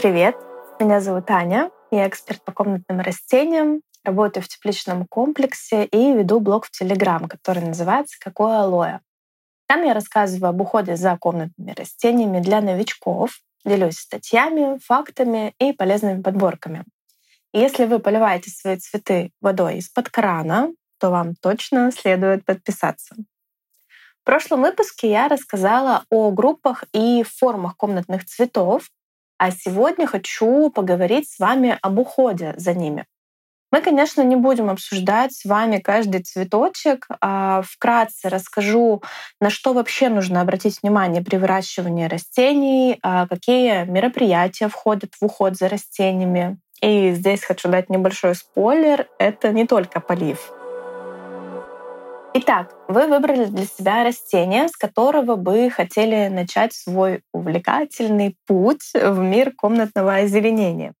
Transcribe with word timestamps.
Привет! 0.00 0.34
Меня 0.80 1.02
зовут 1.02 1.30
Аня. 1.30 1.70
Я 1.90 2.08
эксперт 2.08 2.42
по 2.42 2.52
комнатным 2.52 3.00
растениям, 3.00 3.82
работаю 4.02 4.42
в 4.42 4.48
тепличном 4.48 5.04
комплексе 5.04 5.84
и 5.84 6.14
веду 6.14 6.40
блог 6.40 6.64
в 6.64 6.70
Телеграм, 6.70 7.28
который 7.28 7.62
называется 7.62 8.16
«Какое 8.18 8.60
алоэ?». 8.60 9.00
Там 9.68 9.84
я 9.84 9.92
рассказываю 9.92 10.48
об 10.48 10.60
уходе 10.62 10.96
за 10.96 11.18
комнатными 11.18 11.72
растениями 11.72 12.40
для 12.40 12.62
новичков, 12.62 13.42
делюсь 13.62 13.98
статьями, 13.98 14.78
фактами 14.82 15.54
и 15.58 15.74
полезными 15.74 16.22
подборками. 16.22 16.84
Если 17.52 17.84
вы 17.84 17.98
поливаете 17.98 18.48
свои 18.48 18.76
цветы 18.76 19.32
водой 19.42 19.80
из-под 19.80 20.08
крана, 20.08 20.70
то 20.98 21.10
вам 21.10 21.34
точно 21.34 21.92
следует 21.92 22.46
подписаться. 22.46 23.16
В 24.22 24.24
прошлом 24.24 24.62
выпуске 24.62 25.10
я 25.10 25.28
рассказала 25.28 26.04
о 26.08 26.30
группах 26.30 26.84
и 26.94 27.22
формах 27.22 27.76
комнатных 27.76 28.24
цветов, 28.24 28.88
а 29.40 29.50
сегодня 29.52 30.06
хочу 30.06 30.68
поговорить 30.68 31.30
с 31.30 31.38
вами 31.38 31.78
об 31.80 31.98
уходе 31.98 32.52
за 32.58 32.74
ними. 32.74 33.06
Мы, 33.72 33.80
конечно, 33.80 34.20
не 34.20 34.36
будем 34.36 34.68
обсуждать 34.68 35.32
с 35.32 35.46
вами 35.46 35.78
каждый 35.78 36.22
цветочек. 36.22 37.06
А 37.22 37.62
вкратце 37.62 38.28
расскажу, 38.28 39.02
на 39.40 39.48
что 39.48 39.72
вообще 39.72 40.10
нужно 40.10 40.42
обратить 40.42 40.82
внимание 40.82 41.22
при 41.22 41.36
выращивании 41.36 42.06
растений, 42.06 42.98
а 43.02 43.26
какие 43.28 43.84
мероприятия 43.84 44.68
входят 44.68 45.14
в 45.18 45.24
уход 45.24 45.56
за 45.56 45.70
растениями. 45.70 46.58
И 46.82 47.12
здесь 47.12 47.42
хочу 47.42 47.70
дать 47.70 47.88
небольшой 47.88 48.34
спойлер. 48.34 49.06
Это 49.18 49.52
не 49.52 49.66
только 49.66 50.00
полив. 50.00 50.52
Итак, 52.32 52.72
вы 52.86 53.08
выбрали 53.08 53.46
для 53.46 53.66
себя 53.66 54.04
растение, 54.04 54.68
с 54.68 54.76
которого 54.76 55.34
бы 55.34 55.68
хотели 55.68 56.28
начать 56.28 56.72
свой 56.72 57.22
увлекательный 57.32 58.36
путь 58.46 58.92
в 58.94 59.18
мир 59.18 59.52
комнатного 59.52 60.14
озеленения. 60.14 60.94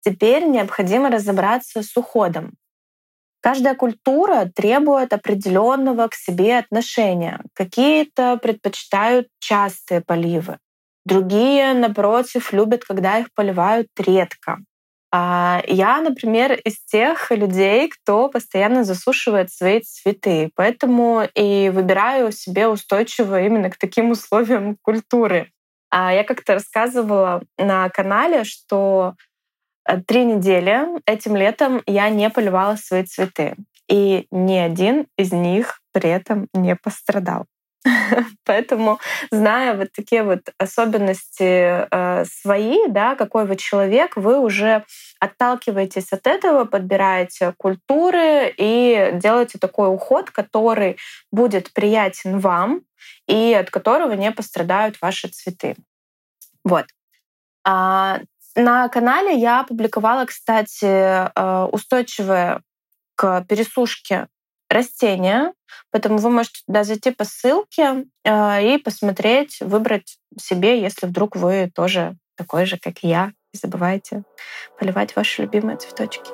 Теперь 0.00 0.48
необходимо 0.48 1.10
разобраться 1.10 1.84
с 1.84 1.96
уходом. 1.96 2.54
Каждая 3.40 3.76
культура 3.76 4.50
требует 4.52 5.12
определенного 5.12 6.08
к 6.08 6.14
себе 6.14 6.58
отношения. 6.58 7.40
Какие-то 7.52 8.36
предпочитают 8.36 9.28
частые 9.38 10.00
поливы, 10.00 10.58
другие, 11.04 11.72
напротив, 11.72 12.52
любят, 12.52 12.84
когда 12.84 13.18
их 13.18 13.32
поливают 13.32 13.88
редко. 13.96 14.58
А 15.10 15.62
я, 15.66 16.00
например, 16.02 16.52
из 16.52 16.84
тех 16.84 17.30
людей, 17.30 17.88
кто 17.88 18.28
постоянно 18.28 18.84
засушивает 18.84 19.50
свои 19.50 19.80
цветы, 19.80 20.50
поэтому 20.54 21.22
и 21.34 21.70
выбираю 21.70 22.30
себе 22.30 22.68
устойчиво 22.68 23.40
именно 23.42 23.70
к 23.70 23.78
таким 23.78 24.10
условиям 24.12 24.76
культуры. 24.82 25.50
А 25.90 26.12
я 26.12 26.24
как-то 26.24 26.54
рассказывала 26.54 27.42
на 27.56 27.88
канале, 27.88 28.44
что 28.44 29.14
э, 29.88 30.00
три 30.02 30.24
недели 30.24 31.00
этим 31.06 31.34
летом 31.36 31.82
я 31.86 32.10
не 32.10 32.28
поливала 32.28 32.76
свои 32.76 33.04
цветы, 33.04 33.56
и 33.88 34.26
ни 34.30 34.56
один 34.56 35.06
из 35.16 35.32
них 35.32 35.80
при 35.92 36.10
этом 36.10 36.48
не 36.52 36.76
пострадал. 36.76 37.46
Поэтому, 38.44 38.98
зная 39.30 39.74
вот 39.74 39.92
такие 39.92 40.22
вот 40.22 40.40
особенности 40.58 41.86
э, 41.90 42.24
свои, 42.24 42.88
да, 42.88 43.14
какой 43.14 43.46
вы 43.46 43.56
человек, 43.56 44.16
вы 44.16 44.38
уже 44.38 44.84
отталкиваетесь 45.20 46.12
от 46.12 46.26
этого, 46.26 46.64
подбираете 46.64 47.54
культуры 47.56 48.52
и 48.56 49.10
делаете 49.14 49.58
такой 49.58 49.92
уход, 49.92 50.30
который 50.30 50.96
будет 51.32 51.72
приятен 51.72 52.38
вам 52.38 52.82
и 53.26 53.54
от 53.54 53.70
которого 53.70 54.12
не 54.12 54.30
пострадают 54.32 55.00
ваши 55.00 55.28
цветы. 55.28 55.76
Вот. 56.64 56.86
А 57.64 58.20
на 58.54 58.88
канале 58.88 59.38
я 59.38 59.60
опубликовала, 59.60 60.24
кстати, 60.24 60.84
э, 60.84 61.64
устойчивое 61.70 62.62
к 63.14 63.44
пересушке 63.48 64.28
растения, 64.68 65.52
поэтому 65.90 66.18
вы 66.18 66.30
можете 66.30 66.62
туда 66.66 66.84
зайти 66.84 67.10
по 67.10 67.24
ссылке 67.24 68.04
э, 68.24 68.74
и 68.74 68.78
посмотреть, 68.78 69.58
выбрать 69.60 70.18
себе, 70.38 70.80
если 70.80 71.06
вдруг 71.06 71.36
вы 71.36 71.70
тоже 71.74 72.16
такой 72.36 72.66
же, 72.66 72.78
как 72.78 73.02
и 73.02 73.08
я, 73.08 73.32
не 73.52 73.58
забывайте 73.60 74.24
поливать 74.78 75.16
ваши 75.16 75.42
любимые 75.42 75.78
цветочки. 75.78 76.30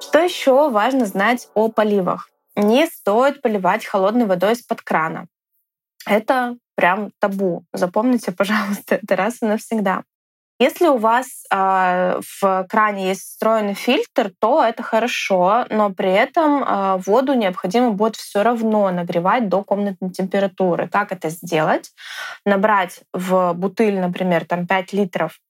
Что 0.00 0.18
еще 0.18 0.70
важно 0.70 1.06
знать 1.06 1.48
о 1.54 1.68
поливах? 1.68 2.28
Не 2.56 2.86
стоит 2.86 3.40
поливать 3.40 3.86
холодной 3.86 4.26
водой 4.26 4.52
из-под 4.52 4.82
крана. 4.82 5.26
Это 6.06 6.56
прям 6.74 7.12
табу. 7.20 7.64
Запомните, 7.72 8.32
пожалуйста, 8.36 8.96
это 8.96 9.16
раз 9.16 9.42
и 9.42 9.46
навсегда. 9.46 10.02
Если 10.62 10.86
у 10.86 10.96
вас 10.96 11.26
э, 11.50 12.20
в 12.40 12.66
кране 12.68 13.08
есть 13.08 13.22
встроенный 13.22 13.74
фильтр, 13.74 14.30
то 14.38 14.62
это 14.62 14.84
хорошо, 14.84 15.66
но 15.70 15.90
при 15.90 16.12
этом 16.12 16.62
э, 16.62 16.98
воду 17.04 17.34
необходимо 17.34 17.90
будет 17.90 18.14
все 18.14 18.44
равно 18.44 18.88
нагревать 18.92 19.48
до 19.48 19.64
комнатной 19.64 20.10
температуры. 20.10 20.88
Как 20.88 21.10
это 21.10 21.30
сделать? 21.30 21.90
Набрать 22.46 23.00
в 23.12 23.54
бутыль, 23.54 23.98
например, 23.98 24.44
там 24.44 24.68
5 24.68 24.92
литров 24.92 25.40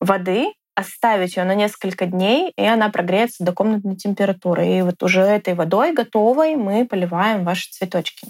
воды, 0.00 0.52
оставить 0.74 1.38
ее 1.38 1.44
на 1.44 1.54
несколько 1.54 2.04
дней, 2.04 2.52
и 2.54 2.64
она 2.66 2.90
прогреется 2.90 3.44
до 3.44 3.52
комнатной 3.52 3.96
температуры. 3.96 4.66
И 4.66 4.82
вот 4.82 5.02
уже 5.02 5.22
этой 5.22 5.54
водой 5.54 5.94
готовой 5.94 6.56
мы 6.56 6.84
поливаем 6.84 7.42
ваши 7.42 7.70
цветочки. 7.70 8.28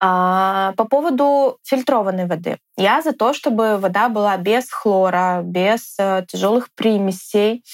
А, 0.00 0.72
по 0.76 0.84
поводу 0.84 1.58
фильтрованной 1.62 2.26
воды. 2.26 2.58
Я 2.76 3.00
за 3.02 3.12
то, 3.12 3.32
чтобы 3.32 3.78
вода 3.78 4.08
была 4.08 4.36
без 4.36 4.70
хлора, 4.70 5.42
без 5.42 5.94
э, 5.98 6.24
тяжелых 6.28 6.68
примесей. 6.74 7.64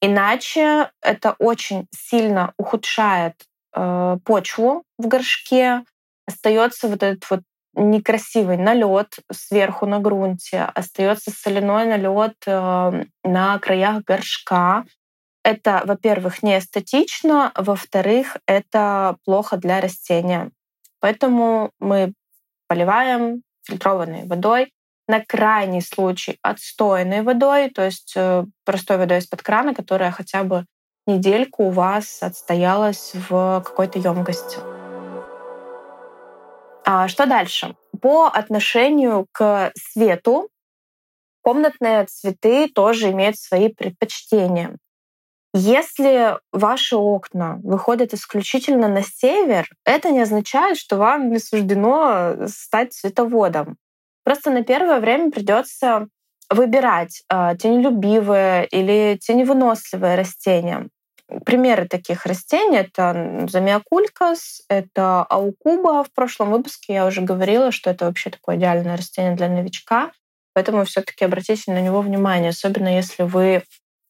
Иначе 0.00 0.90
это 1.02 1.34
очень 1.38 1.86
сильно 1.90 2.52
ухудшает 2.56 3.34
э, 3.74 4.16
почву 4.24 4.84
в 4.98 5.08
горшке. 5.08 5.84
Остается 6.26 6.88
вот 6.88 7.02
этот 7.02 7.28
вот 7.28 7.40
некрасивый 7.74 8.56
налет 8.56 9.16
сверху 9.32 9.84
на 9.84 9.98
грунте, 9.98 10.62
остается 10.74 11.32
соляной 11.32 11.86
налет 11.86 12.36
э, 12.46 13.04
на 13.24 13.58
краях 13.58 14.04
горшка. 14.04 14.84
Это, 15.42 15.82
во-первых, 15.84 16.42
не 16.42 16.58
эстетично, 16.58 17.52
во-вторых, 17.54 18.38
это 18.46 19.16
плохо 19.24 19.58
для 19.58 19.80
растения. 19.80 20.50
Поэтому 21.04 21.70
мы 21.80 22.14
поливаем 22.66 23.42
фильтрованной 23.66 24.26
водой, 24.26 24.72
на 25.06 25.20
крайний 25.20 25.82
случай 25.82 26.38
отстойной 26.40 27.20
водой, 27.20 27.68
то 27.68 27.84
есть 27.84 28.14
э, 28.16 28.46
простой 28.64 28.96
водой 28.96 29.18
из-под 29.18 29.42
крана, 29.42 29.74
которая 29.74 30.10
хотя 30.12 30.44
бы 30.44 30.64
недельку 31.06 31.64
у 31.64 31.70
вас 31.70 32.22
отстоялась 32.22 33.12
в 33.28 33.62
какой-то 33.66 33.98
емкости. 33.98 34.56
А 36.86 37.06
что 37.08 37.26
дальше? 37.26 37.76
По 38.00 38.28
отношению 38.28 39.26
к 39.30 39.72
свету 39.76 40.48
комнатные 41.42 42.06
цветы 42.06 42.68
тоже 42.68 43.10
имеют 43.10 43.36
свои 43.36 43.68
предпочтения. 43.68 44.78
Если 45.56 46.36
ваши 46.50 46.96
окна 46.96 47.60
выходят 47.62 48.12
исключительно 48.12 48.88
на 48.88 49.04
север, 49.04 49.68
это 49.84 50.10
не 50.10 50.22
означает, 50.22 50.76
что 50.76 50.96
вам 50.96 51.30
не 51.30 51.38
суждено 51.38 52.48
стать 52.48 52.92
цветоводом. 52.92 53.76
Просто 54.24 54.50
на 54.50 54.64
первое 54.64 54.98
время 54.98 55.30
придется 55.30 56.08
выбирать 56.50 57.22
э, 57.28 57.54
тенелюбивые 57.56 58.66
или 58.66 59.16
теневыносливые 59.16 60.16
растения. 60.16 60.88
Примеры 61.44 61.86
таких 61.86 62.26
растений— 62.26 62.78
это 62.78 63.46
замиокулькас, 63.48 64.62
это 64.68 65.22
аукуба. 65.22 66.02
В 66.02 66.12
прошлом 66.12 66.50
выпуске 66.50 66.94
я 66.94 67.06
уже 67.06 67.20
говорила, 67.20 67.70
что 67.70 67.90
это 67.90 68.06
вообще 68.06 68.30
такое 68.30 68.56
идеальное 68.56 68.96
растение 68.96 69.36
для 69.36 69.48
новичка. 69.48 70.10
Поэтому 70.52 70.84
все 70.84 71.00
таки 71.02 71.24
обратите 71.24 71.72
на 71.72 71.80
него 71.80 72.00
внимание, 72.00 72.50
особенно 72.50 72.88
если 72.94 73.22
вы 73.22 73.62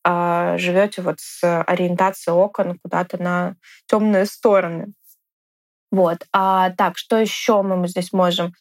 а, 0.04 0.58
живете 0.58 1.02
вот 1.02 1.16
с 1.18 1.62
ориентацией 1.62 2.34
окон 2.34 2.78
куда-то 2.82 3.22
на 3.22 3.56
темные 3.86 4.26
стороны. 4.26 4.92
Вот. 5.90 6.26
А 6.32 6.70
так, 6.70 6.98
что 6.98 7.16
еще 7.16 7.62
мы 7.62 7.88
здесь 7.88 8.12
можем 8.12 8.52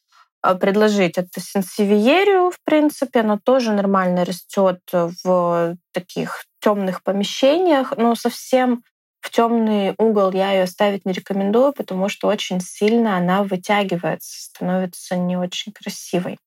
а, 0.41 0.55
предложить? 0.55 1.17
Это 1.17 1.39
сенсивиерию, 1.39 2.51
в 2.51 2.57
принципе, 2.63 3.19
она 3.19 3.37
тоже 3.37 3.73
нормально 3.73 4.25
растет 4.25 4.79
в 4.91 5.75
таких 5.91 6.45
темных 6.61 7.03
помещениях, 7.03 7.93
но 7.97 8.15
совсем 8.15 8.83
в 9.19 9.29
темный 9.29 9.95
угол 9.97 10.31
я 10.31 10.51
ее 10.51 10.67
ставить 10.67 11.05
не 11.05 11.13
рекомендую, 11.13 11.73
потому 11.73 12.09
что 12.09 12.27
очень 12.27 12.59
сильно 12.59 13.15
она 13.17 13.43
вытягивается, 13.43 14.43
становится 14.43 15.15
не 15.15 15.37
очень 15.37 15.71
красивой. 15.71 16.37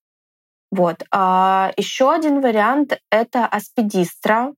Вот. 0.70 1.04
А 1.10 1.72
еще 1.76 2.12
один 2.12 2.40
вариант— 2.40 3.00
это 3.10 3.46
аспидистра. 3.46 4.52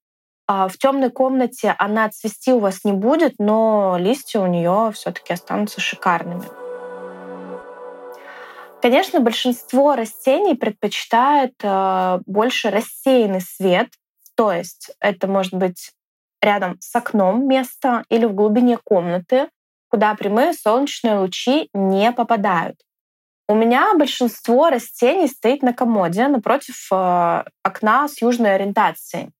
А, 0.51 0.67
в 0.67 0.79
темной 0.79 1.11
комнате 1.11 1.75
она 1.79 2.09
цвести 2.09 2.55
у 2.55 2.59
вас 2.59 2.83
не 2.83 2.93
будет, 2.93 3.35
но 3.39 3.97
листья 3.99 4.41
у 4.41 4.47
нее 4.47 4.91
все-таки 4.95 5.35
останутся 5.35 5.79
шикарными. 5.83 6.45
Конечно, 8.81 9.21
большинство 9.21 9.95
растений 9.95 10.55
предпочитает 10.55 11.53
э, 11.63 12.21
больше 12.25 12.71
рассеянный 12.71 13.43
свет, 13.43 13.89
то 14.37 14.51
есть 14.51 14.93
это 15.01 15.27
может 15.27 15.53
быть 15.53 15.91
рядом 16.41 16.79
с 16.81 16.97
окном 16.97 17.47
место 17.47 18.05
или 18.09 18.25
в 18.25 18.33
глубине 18.33 18.79
комнаты, 18.83 19.51
куда 19.91 20.15
прямые 20.15 20.55
солнечные 20.55 21.19
лучи 21.19 21.69
не 21.75 22.11
попадают. 22.13 22.77
У 23.49 23.55
меня 23.55 23.93
большинство 23.99 24.71
растений 24.71 25.29
стоит 25.29 25.63
на 25.63 25.75
комоде 25.75 26.27
напротив 26.29 26.89
э, 26.91 27.45
окна 27.63 28.09
с 28.09 28.23
южной 28.23 28.55
ориентацией. 28.55 29.33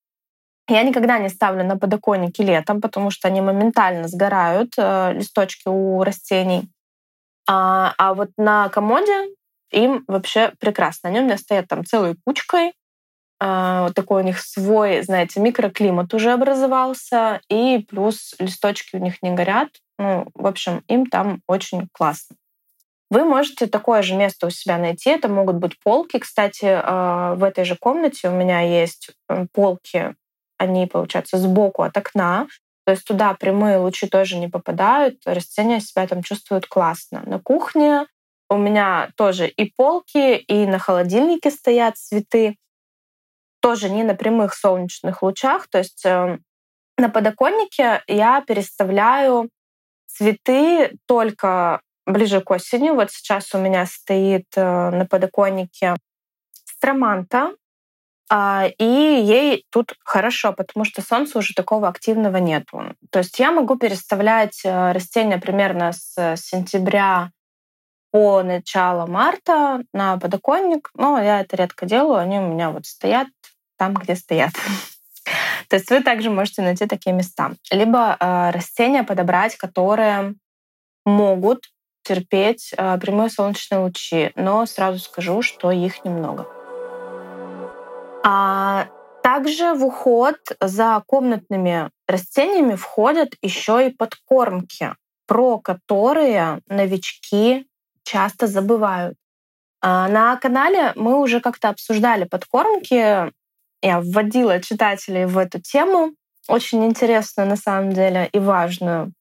Я 0.69 0.83
никогда 0.83 1.19
не 1.19 1.31
ставлю 1.31 1.65
на 1.65 1.79
подоконнике 1.79 2.45
летом, 2.45 2.83
потому 2.83 3.11
что 3.11 3.29
они 3.29 3.41
моментально 3.41 4.07
сгорают, 4.07 4.75
э, 4.77 5.15
листочки 5.15 5.67
у 5.67 6.03
растений. 6.03 6.69
А, 7.49 7.95
а 7.97 8.13
вот 8.13 8.31
на 8.37 8.69
комоде 8.69 9.29
им 9.71 10.05
вообще 10.07 10.53
прекрасно. 10.61 11.09
Они 11.09 11.21
у 11.21 11.25
меня 11.25 11.39
стоят 11.39 11.69
там 11.69 11.85
целой 11.87 12.17
кучкой. 12.25 12.75
А, 13.41 13.85
вот 13.85 13.95
такой 13.95 14.23
у 14.23 14.25
них 14.27 14.41
свой, 14.41 15.03
знаете, 15.03 15.41
микроклимат 15.41 16.13
уже 16.13 16.33
образовался. 16.33 17.41
И 17.49 17.87
плюс 17.89 18.35
листочки 18.39 18.97
у 18.97 18.99
них 18.99 19.23
не 19.23 19.31
горят. 19.31 19.69
Ну, 19.99 20.27
в 20.35 20.47
общем, 20.47 20.83
им 20.89 21.07
там 21.07 21.41
очень 21.47 21.89
классно. 21.93 22.37
Вы 23.11 23.25
можете 23.25 23.67
такое 23.69 24.03
же 24.03 24.15
место 24.15 24.49
у 24.49 24.51
себя 24.51 24.77
найти. 24.77 25.09
Это 25.09 25.29
могут 25.29 25.57
быть 25.57 25.81
полки. 25.81 26.19
Кстати, 26.19 26.67
а, 26.67 27.35
в 27.37 27.45
этой 27.45 27.65
же 27.65 27.77
комнате 27.77 28.29
у 28.29 28.33
меня 28.33 28.61
есть 28.61 29.13
полки. 29.55 30.15
Они, 30.59 30.87
получается, 30.87 31.39
сбоку 31.39 31.83
от 31.83 31.97
окна. 31.97 32.49
То 32.85 32.93
есть 32.93 33.05
туда 33.05 33.35
прямые 33.35 33.79
лучи 33.79 34.07
тоже 34.07 34.37
не 34.37 34.49
попадают. 34.49 35.21
Растения 35.25 35.81
себя 35.81 36.07
там 36.07 36.23
чувствуют 36.23 36.67
классно. 36.67 37.23
На 37.27 37.39
кухне 37.39 38.07
у 38.51 38.57
меня 38.57 39.11
тоже 39.17 39.47
и 39.47 39.71
полки, 39.71 40.37
и 40.37 40.67
на 40.67 40.79
холодильнике 40.79 41.51
стоят 41.51 41.97
цветы. 41.97 42.57
Тоже 43.61 43.91
не 43.91 44.05
на 44.05 44.15
прямых 44.15 44.55
солнечных 44.55 45.23
лучах. 45.23 45.69
То 45.69 45.79
есть 45.79 46.05
эм, 46.07 46.43
на 46.97 47.11
подоконнике 47.11 48.03
я 48.07 48.41
переставляю 48.41 49.51
цветы 50.07 50.93
только 51.07 51.83
ближе 52.07 52.41
к 52.41 52.51
осени. 52.51 52.91
Вот 52.91 53.11
сейчас 53.11 53.55
у 53.55 53.59
меня 53.59 53.87
стоит 53.87 54.47
э, 54.57 54.91
на 54.91 55.07
подоконнике 55.07 55.95
строманта, 56.65 57.53
и 58.79 58.85
ей 58.85 59.65
тут 59.71 59.95
хорошо, 60.05 60.53
потому 60.53 60.85
что 60.85 61.01
солнца 61.01 61.39
уже 61.39 61.55
такого 61.55 61.89
активного 61.89 62.37
нету. 62.37 62.95
То 63.11 63.21
есть 63.21 63.39
я 63.39 63.51
могу 63.53 63.77
переставлять 63.77 64.61
э, 64.65 64.93
растения 64.93 65.39
примерно 65.39 65.93
с 65.93 66.37
сентября 66.37 67.31
по 68.11 68.43
начало 68.43 69.07
марта 69.07 69.83
на 69.93 70.19
подоконник, 70.19 70.91
но 70.95 71.21
я 71.21 71.41
это 71.41 71.57
редко 71.57 71.87
делаю, 71.87 72.19
они 72.19 72.39
у 72.39 72.49
меня 72.49 72.71
вот 72.71 72.87
стоят 72.87 73.29
там, 73.79 73.95
где 73.95 74.15
стоят. 74.15 74.53
То 75.69 75.77
есть 75.77 75.91
вы 75.91 76.03
также 76.03 76.31
можете 76.31 76.63
найти 76.63 76.87
такие 76.87 77.15
места. 77.15 77.53
Либо 77.71 78.17
э, 78.19 78.51
растения 78.51 79.05
подобрать, 79.05 79.57
которые 79.57 80.35
могут 81.07 81.71
терпеть 82.03 82.73
э, 82.77 82.99
прямые 82.99 83.31
солнечные 83.31 83.81
лучи, 83.81 84.33
но 84.35 84.67
сразу 84.67 84.99
скажу, 84.99 85.41
что 85.43 85.71
их 85.71 86.05
немного. 86.05 86.58
А 88.25 88.89
также 89.23 89.75
в 89.75 89.85
уход 89.85 90.39
за 90.61 91.03
комнатными 91.07 91.91
растениями 92.07 92.75
входят 92.75 93.35
еще 93.43 93.89
и 93.89 93.93
подкормки, 93.93 94.95
про 95.27 95.59
которые 95.59 96.61
новички 96.69 97.67
часто 98.05 98.47
забывают. 98.47 99.17
А 99.81 100.09
на 100.09 100.37
канале 100.37 100.93
мы 100.97 101.21
уже 101.21 101.41
как-то 101.41 101.69
обсуждали 101.69 102.25
подкормки. 102.25 103.33
Я 103.83 104.01
вводила 104.01 104.61
читателей 104.61 105.27
в 105.27 105.39
эту 105.39 105.61
тему, 105.61 106.15
очень 106.49 106.85
интересную 106.85 107.49
на 107.49 107.57
самом 107.57 107.93
деле 107.93 108.29
и 108.33 108.39
важную. 108.39 109.13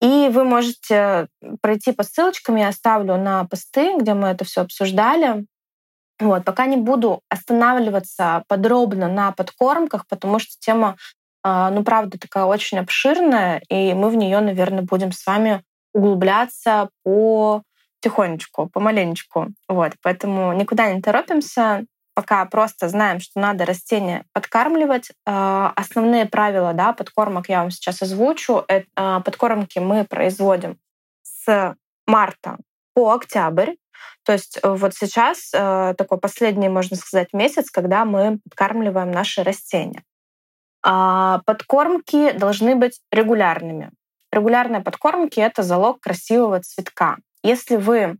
И 0.00 0.28
вы 0.30 0.44
можете 0.44 1.28
пройти 1.60 1.92
по 1.92 2.04
ссылочкам, 2.04 2.56
я 2.56 2.68
оставлю 2.68 3.16
на 3.16 3.44
посты, 3.44 3.96
где 3.98 4.14
мы 4.14 4.28
это 4.28 4.44
все 4.44 4.62
обсуждали. 4.62 5.46
Вот, 6.20 6.44
пока 6.44 6.66
не 6.66 6.76
буду 6.76 7.22
останавливаться 7.28 8.44
подробно 8.46 9.08
на 9.08 9.32
подкормках, 9.32 10.06
потому 10.06 10.38
что 10.38 10.52
тема, 10.60 10.96
а, 11.42 11.70
ну, 11.70 11.82
правда, 11.82 12.18
такая 12.18 12.44
очень 12.44 12.78
обширная, 12.78 13.62
и 13.68 13.94
мы 13.94 14.10
в 14.10 14.16
нее, 14.16 14.40
наверное, 14.40 14.82
будем 14.82 15.12
с 15.12 15.26
вами 15.26 15.62
углубляться 15.94 16.90
по 17.02 17.62
тихонечку, 18.00 18.68
помаленечку. 18.68 19.48
Вот, 19.68 19.92
поэтому 20.02 20.52
никуда 20.52 20.92
не 20.92 21.00
торопимся, 21.00 21.84
пока 22.14 22.44
просто 22.44 22.88
знаем, 22.88 23.20
что 23.20 23.40
надо 23.40 23.64
растения 23.64 24.24
подкармливать. 24.32 25.10
А, 25.26 25.72
основные 25.74 26.26
правила 26.26 26.72
да, 26.74 26.92
подкормок 26.92 27.48
я 27.48 27.60
вам 27.60 27.70
сейчас 27.70 28.02
озвучу. 28.02 28.64
А, 28.94 29.20
подкормки 29.20 29.78
мы 29.78 30.04
производим 30.04 30.78
с 31.22 31.76
марта 32.06 32.58
по 32.94 33.12
октябрь. 33.12 33.74
То 34.24 34.32
есть 34.32 34.58
э, 34.62 34.68
вот 34.68 34.94
сейчас 34.94 35.50
э, 35.52 35.94
такой 35.96 36.18
последний, 36.18 36.68
можно 36.68 36.96
сказать, 36.96 37.28
месяц, 37.32 37.70
когда 37.70 38.04
мы 38.04 38.38
подкармливаем 38.48 39.10
наши 39.10 39.42
растения. 39.42 40.02
А 40.82 41.40
подкормки 41.46 42.32
должны 42.32 42.76
быть 42.76 43.00
регулярными. 43.10 43.90
Регулярные 44.32 44.80
подкормки— 44.80 45.40
это 45.40 45.62
залог 45.62 46.00
красивого 46.00 46.60
цветка. 46.60 47.16
Если 47.42 47.76
вы 47.76 48.16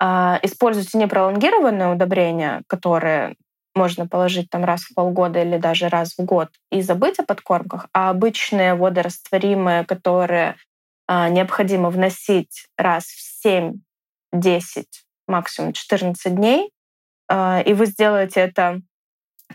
э, 0.00 0.06
используете 0.42 0.98
непролонгированное 0.98 1.92
удобрение, 1.92 2.62
которое 2.66 3.36
можно 3.74 4.06
положить 4.06 4.50
там 4.50 4.64
раз 4.64 4.82
в 4.82 4.94
полгода 4.94 5.42
или 5.42 5.56
даже 5.56 5.88
раз 5.88 6.14
в 6.18 6.24
год 6.24 6.48
и 6.70 6.82
забыть 6.82 7.18
о 7.18 7.24
подкормках, 7.24 7.86
а 7.92 8.10
обычные 8.10 8.74
водорастворимые, 8.74 9.84
которые 9.84 10.56
э, 11.08 11.28
необходимо 11.30 11.90
вносить 11.90 12.66
раз 12.76 13.04
в 13.04 13.20
7-10, 14.34 14.84
максимум 15.26 15.72
14 15.72 16.34
дней, 16.34 16.70
э, 17.28 17.62
и 17.64 17.74
вы 17.74 17.86
сделаете 17.86 18.40
это 18.40 18.80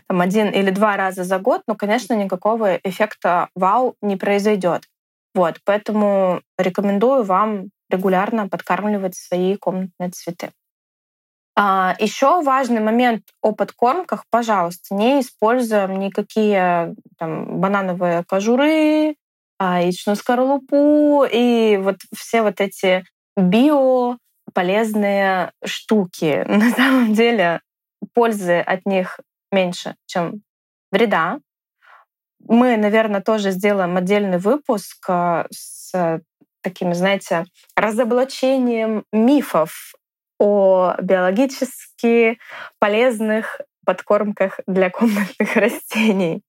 там, 0.06 0.20
один 0.20 0.50
или 0.50 0.70
два 0.70 0.96
раза 0.96 1.24
за 1.24 1.38
год, 1.38 1.62
но, 1.66 1.74
конечно, 1.74 2.14
никакого 2.14 2.76
эффекта 2.76 3.48
вау 3.54 3.94
не 4.02 4.16
произойдет. 4.16 4.84
Вот, 5.34 5.58
поэтому 5.64 6.40
рекомендую 6.58 7.24
вам 7.24 7.70
регулярно 7.90 8.48
подкармливать 8.48 9.14
свои 9.14 9.56
комнатные 9.56 10.10
цветы. 10.10 10.50
А, 11.58 11.94
еще 11.98 12.42
важный 12.42 12.80
момент 12.80 13.22
о 13.40 13.52
подкормках, 13.52 14.24
пожалуйста, 14.30 14.94
не 14.94 15.20
используем 15.20 15.98
никакие 15.98 16.94
там, 17.18 17.60
банановые 17.60 18.24
кожуры, 18.24 19.16
а, 19.58 19.80
яичную 19.80 20.16
скорлупу 20.16 21.24
и 21.24 21.78
вот 21.78 21.96
все 22.14 22.42
вот 22.42 22.60
эти 22.60 23.04
био 23.36 24.18
полезные 24.56 25.52
штуки. 25.62 26.42
На 26.48 26.70
самом 26.70 27.12
деле 27.12 27.60
пользы 28.14 28.58
от 28.58 28.86
них 28.86 29.20
меньше, 29.52 29.96
чем 30.06 30.40
вреда. 30.90 31.40
Мы, 32.48 32.78
наверное, 32.78 33.20
тоже 33.20 33.50
сделаем 33.50 33.98
отдельный 33.98 34.38
выпуск 34.38 35.04
а, 35.10 35.46
с 35.50 36.22
таким, 36.62 36.94
знаете, 36.94 37.44
разоблачением 37.76 39.04
мифов 39.12 39.92
о 40.38 40.94
биологически 41.02 42.38
полезных 42.78 43.60
подкормках 43.84 44.60
для 44.66 44.88
комнатных 44.88 45.54
растений. 45.56 46.42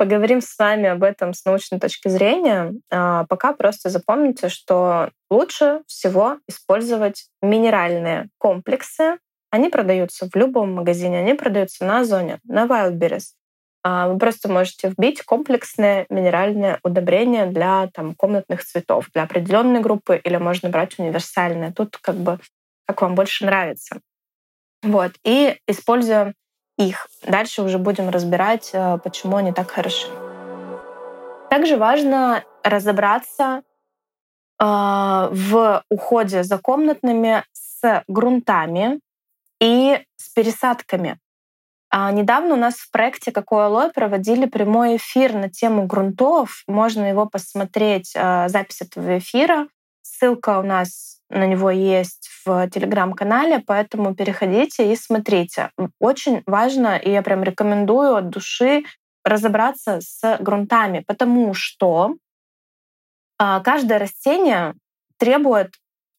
Поговорим 0.00 0.40
с 0.40 0.58
вами 0.58 0.88
об 0.88 1.02
этом 1.02 1.34
с 1.34 1.44
научной 1.44 1.78
точки 1.78 2.08
зрения. 2.08 2.72
А 2.90 3.26
пока 3.26 3.52
просто 3.52 3.90
запомните, 3.90 4.48
что 4.48 5.10
лучше 5.30 5.82
всего 5.86 6.38
использовать 6.48 7.26
минеральные 7.42 8.30
комплексы. 8.38 9.18
Они 9.50 9.68
продаются 9.68 10.26
в 10.26 10.34
любом 10.36 10.72
магазине, 10.72 11.18
они 11.18 11.34
продаются 11.34 11.84
на 11.84 11.98
Озоне, 11.98 12.38
на 12.44 12.64
Wildberries. 12.64 13.34
А, 13.82 14.08
вы 14.08 14.18
просто 14.18 14.50
можете 14.50 14.88
вбить 14.88 15.20
комплексное 15.20 16.06
минеральное 16.08 16.80
удобрение 16.82 17.44
для 17.44 17.90
там, 17.92 18.14
комнатных 18.14 18.64
цветов, 18.64 19.10
для 19.12 19.24
определенной 19.24 19.80
группы, 19.80 20.18
или 20.24 20.38
можно 20.38 20.70
брать 20.70 20.98
универсальное. 20.98 21.72
Тут 21.72 21.98
как 21.98 22.16
бы 22.16 22.38
как 22.86 23.02
вам 23.02 23.14
больше 23.14 23.44
нравится. 23.44 24.00
Вот. 24.82 25.12
И 25.24 25.58
используя 25.66 26.32
их. 26.78 27.08
Дальше 27.22 27.62
уже 27.62 27.78
будем 27.78 28.08
разбирать, 28.08 28.70
э, 28.72 28.98
почему 29.02 29.36
они 29.36 29.52
так 29.52 29.70
хороши. 29.70 30.08
Также 31.50 31.76
важно 31.76 32.44
разобраться 32.62 33.62
э, 34.58 34.64
в 34.64 35.84
уходе 35.90 36.42
за 36.42 36.58
комнатными 36.58 37.44
с 37.52 38.04
грунтами 38.08 39.00
и 39.60 39.98
с 40.16 40.28
пересадками. 40.30 41.18
А 41.92 42.12
недавно 42.12 42.54
у 42.54 42.56
нас 42.56 42.76
в 42.76 42.90
проекте 42.92 43.32
«Какой 43.32 43.64
алой» 43.64 43.90
проводили 43.90 44.46
прямой 44.46 44.96
эфир 44.96 45.34
на 45.34 45.50
тему 45.50 45.86
грунтов. 45.86 46.62
Можно 46.68 47.06
его 47.06 47.26
посмотреть, 47.26 48.12
э, 48.14 48.48
запись 48.48 48.80
этого 48.82 49.18
эфира. 49.18 49.66
Ссылка 50.20 50.58
у 50.58 50.62
нас 50.62 51.22
на 51.30 51.46
него 51.46 51.70
есть 51.70 52.28
в 52.44 52.68
телеграм-канале, 52.68 53.58
поэтому 53.66 54.14
переходите 54.14 54.92
и 54.92 54.96
смотрите. 54.96 55.70
Очень 55.98 56.42
важно, 56.44 56.98
и 56.98 57.10
я 57.10 57.22
прям 57.22 57.42
рекомендую 57.42 58.16
от 58.16 58.28
души 58.28 58.84
разобраться 59.24 60.00
с 60.02 60.36
грунтами, 60.40 61.02
потому 61.06 61.54
что 61.54 62.16
а, 63.38 63.60
каждое 63.60 63.98
растение 63.98 64.74
требует 65.16 65.72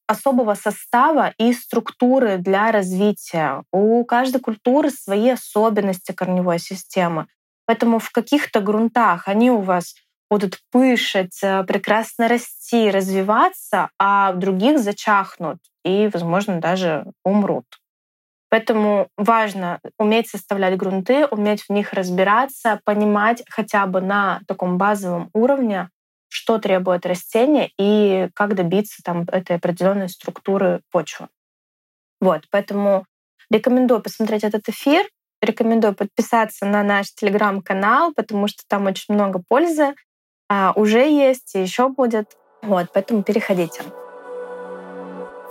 особого 0.08 0.55
состава 0.55 1.36
и 1.38 1.53
структуры 1.53 2.38
для 2.38 2.72
развития. 2.72 3.62
У 3.72 4.03
каждой 4.05 4.41
культуры 4.41 4.89
свои 4.89 5.29
особенности 5.29 6.12
корневой 6.12 6.58
системы. 6.58 7.27
Поэтому 7.67 8.00
в 8.00 8.10
каких-то 8.10 8.62
грунтах 8.62 9.27
они 9.27 9.51
у 9.51 9.62
вас 9.62 9.93
будут 10.31 10.59
пышать, 10.71 11.38
э, 11.43 11.63
прекрасно 11.65 12.29
расти, 12.29 12.89
развиваться, 12.89 13.89
а 14.00 14.31
других 14.31 14.79
зачахнут 14.79 15.57
и, 15.83 16.09
возможно, 16.11 16.61
даже 16.61 17.05
умрут. 17.25 17.65
Поэтому 18.50 19.09
важно 19.17 19.81
уметь 20.00 20.29
составлять 20.29 20.77
грунты, 20.77 21.25
уметь 21.27 21.63
в 21.63 21.69
них 21.69 21.91
разбираться, 21.93 22.79
понимать 22.85 23.43
хотя 23.50 23.85
бы 23.88 24.00
на 24.00 24.39
таком 24.47 24.77
базовом 24.77 25.29
уровне, 25.33 25.89
что 26.29 26.59
требует 26.59 27.05
растение 27.05 27.69
и 27.77 28.29
как 28.33 28.55
добиться 28.55 29.03
там, 29.03 29.23
этой 29.23 29.57
определенной 29.57 30.07
структуры 30.07 30.81
почвы. 30.91 31.27
Вот, 32.21 32.43
поэтому 32.51 33.05
рекомендую 33.50 34.01
посмотреть 34.01 34.45
этот 34.45 34.69
эфир, 34.69 35.05
рекомендую 35.41 35.93
подписаться 35.93 36.65
на 36.65 36.83
наш 36.83 37.13
телеграм-канал, 37.13 38.13
потому 38.15 38.47
что 38.47 38.63
там 38.69 38.85
очень 38.85 39.13
много 39.13 39.41
пользы 39.45 39.93
а, 40.51 40.74
уже 40.75 41.10
есть 41.10 41.55
и 41.55 41.62
еще 41.62 41.88
будет. 41.88 42.36
Вот, 42.62 42.88
поэтому 42.93 43.24
переходите. 43.24 43.84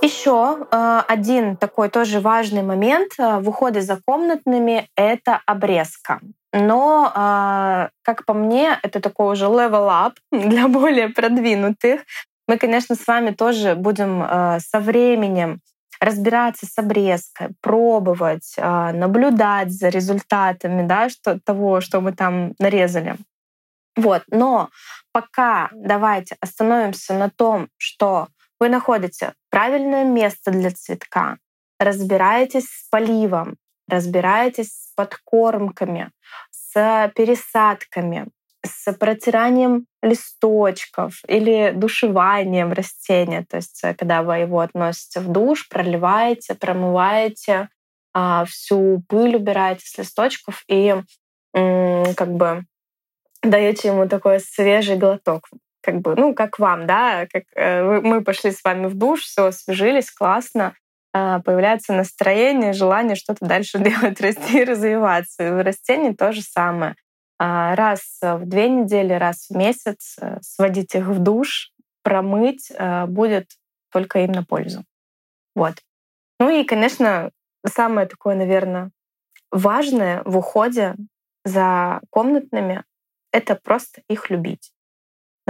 Еще 0.02 0.66
э, 0.70 1.02
один 1.08 1.56
такой 1.56 1.88
тоже 1.88 2.20
важный 2.20 2.62
момент 2.62 3.12
э, 3.18 3.38
в 3.38 3.48
уходе 3.48 3.80
за 3.80 3.98
комнатными— 4.06 4.88
это 4.96 5.40
обрезка. 5.46 6.20
Но, 6.52 7.10
э, 7.14 7.88
как 8.02 8.26
по 8.26 8.34
мне, 8.34 8.78
это 8.82 9.00
такой 9.00 9.32
уже 9.32 9.46
level 9.46 9.88
up 9.88 10.12
для 10.32 10.68
более 10.68 11.08
продвинутых. 11.08 12.02
Мы, 12.46 12.58
конечно, 12.58 12.94
с 12.94 13.06
вами 13.06 13.30
тоже 13.30 13.76
будем 13.76 14.26
со 14.58 14.80
временем 14.80 15.60
разбираться 16.00 16.66
с 16.66 16.76
обрезкой, 16.78 17.50
пробовать, 17.60 18.56
наблюдать 18.56 19.70
за 19.70 19.88
результатами 19.88 20.84
да, 20.84 21.08
что, 21.10 21.38
того, 21.38 21.80
что 21.80 22.00
мы 22.00 22.12
там 22.12 22.54
нарезали. 22.58 23.16
Вот. 23.96 24.22
Но 24.30 24.70
пока 25.12 25.70
давайте 25.72 26.36
остановимся 26.40 27.14
на 27.14 27.30
том, 27.30 27.68
что 27.76 28.28
вы 28.58 28.68
находите 28.68 29.34
правильное 29.50 30.04
место 30.04 30.50
для 30.50 30.70
цветка, 30.70 31.38
разбираетесь 31.78 32.66
с 32.66 32.88
поливом, 32.90 33.56
разбираетесь 33.88 34.68
с 34.68 34.92
подкормками, 34.94 36.10
с 36.50 37.10
пересадками, 37.14 38.28
с 38.64 38.92
протиранием 38.92 39.86
листочков 40.02 41.22
или 41.26 41.72
душеванием 41.74 42.72
растения. 42.72 43.44
То 43.48 43.56
есть 43.56 43.80
э, 43.82 43.94
когда 43.94 44.22
вы 44.22 44.36
его 44.36 44.60
относите 44.60 45.20
в 45.20 45.28
душ, 45.28 45.68
проливаете, 45.68 46.54
промываете, 46.54 47.70
а, 48.12 48.44
всю 48.44 49.02
пыль 49.08 49.36
убираете 49.36 49.86
с 49.86 49.96
листочков 49.98 50.64
и 50.68 50.96
как 51.52 52.32
бы 52.34 52.64
даете 53.42 53.88
ему 53.88 54.08
такой 54.08 54.40
свежий 54.40 54.96
глоток 54.96 55.48
как 55.82 56.00
бы, 56.00 56.14
ну, 56.16 56.34
как 56.34 56.58
вам, 56.58 56.86
да, 56.86 57.26
как 57.26 57.44
э, 57.54 58.00
мы 58.00 58.22
пошли 58.22 58.50
с 58.50 58.62
вами 58.62 58.86
в 58.86 58.94
душ, 58.94 59.22
все 59.22 59.46
освежились, 59.46 60.10
классно, 60.10 60.74
э, 61.14 61.40
появляется 61.44 61.92
настроение, 61.92 62.72
желание 62.72 63.16
что-то 63.16 63.46
дальше 63.46 63.78
делать, 63.82 64.20
расти, 64.20 64.64
развиваться. 64.64 65.48
И 65.48 65.50
в 65.50 65.62
растении 65.62 66.12
то 66.12 66.32
же 66.32 66.42
самое. 66.42 66.96
Э, 67.40 67.74
раз 67.74 68.18
в 68.20 68.44
две 68.46 68.68
недели, 68.68 69.12
раз 69.12 69.48
в 69.48 69.56
месяц 69.56 70.16
э, 70.20 70.38
сводить 70.42 70.94
их 70.94 71.06
в 71.06 71.18
душ, 71.18 71.72
промыть 72.02 72.70
э, 72.70 73.06
будет 73.06 73.46
только 73.90 74.20
им 74.20 74.32
на 74.32 74.44
пользу. 74.44 74.84
Вот. 75.54 75.74
Ну 76.38 76.50
и, 76.50 76.64
конечно, 76.64 77.30
самое 77.66 78.06
такое, 78.06 78.34
наверное, 78.34 78.90
важное 79.50 80.22
в 80.24 80.36
уходе 80.36 80.94
за 81.44 82.00
комнатными— 82.10 82.84
это 83.32 83.54
просто 83.54 84.02
их 84.08 84.30
любить 84.30 84.72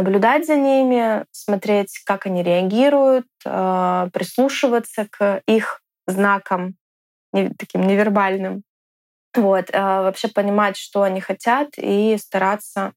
наблюдать 0.00 0.46
за 0.46 0.56
ними, 0.56 1.25
смотреть, 1.30 2.00
как 2.04 2.26
они 2.26 2.42
реагируют, 2.42 3.26
э, 3.44 4.08
прислушиваться 4.12 5.06
к 5.10 5.42
их 5.46 5.82
знакам 6.06 6.75
таким 7.32 7.87
невербальным. 7.87 8.62
Вот, 9.34 9.70
э, 9.70 9.78
вообще 9.78 10.28
понимать, 10.28 10.76
что 10.76 11.02
они 11.02 11.20
хотят, 11.20 11.68
и 11.76 12.16
стараться 12.18 12.92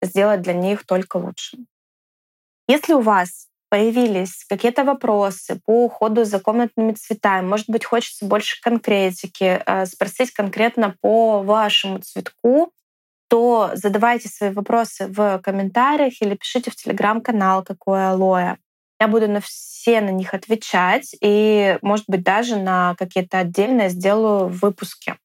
сделать 0.00 0.40
для 0.40 0.54
них 0.54 0.86
только 0.86 1.18
лучше. 1.18 1.58
Если 2.68 2.94
у 2.94 3.00
вас 3.00 3.48
появились 3.68 4.46
какие-то 4.48 4.84
вопросы 4.84 5.60
по 5.66 5.84
уходу 5.84 6.24
за 6.24 6.40
комнатными 6.40 6.92
цветами, 6.92 7.46
может 7.46 7.68
быть, 7.68 7.84
хочется 7.84 8.24
больше 8.24 8.60
конкретики, 8.62 9.62
э, 9.66 9.86
спросить 9.86 10.32
конкретно 10.32 10.96
по 11.02 11.42
вашему 11.42 11.98
цветку, 11.98 12.72
то 13.28 13.70
задавайте 13.74 14.28
свои 14.28 14.50
вопросы 14.50 15.06
в 15.06 15.40
комментариях 15.42 16.14
или 16.20 16.34
пишите 16.34 16.70
в 16.70 16.76
телеграм-канал, 16.76 17.62
какое 17.62 18.10
алоэ. 18.10 18.56
Я 19.00 19.08
буду 19.08 19.28
на 19.28 19.40
все 19.40 20.00
на 20.00 20.10
них 20.10 20.34
отвечать 20.34 21.14
и, 21.20 21.78
может 21.82 22.06
быть, 22.08 22.22
даже 22.22 22.56
на 22.56 22.96
какие-то 22.98 23.38
отдельные 23.38 23.90
сделаю 23.90 24.48
выпуски. 24.48 25.16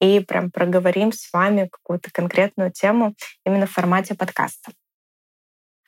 И 0.00 0.20
прям 0.20 0.50
проговорим 0.50 1.10
с 1.12 1.32
вами 1.32 1.68
какую-то 1.72 2.10
конкретную 2.12 2.70
тему 2.70 3.14
именно 3.44 3.66
в 3.66 3.72
формате 3.72 4.14
подкаста. 4.14 4.70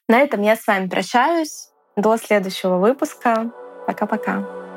На 0.08 0.18
этом 0.20 0.42
я 0.42 0.56
с 0.56 0.66
вами 0.66 0.88
прощаюсь. 0.88 1.68
До 1.96 2.16
следующего 2.16 2.78
выпуска. 2.78 3.52
Пока-пока. 3.86 4.67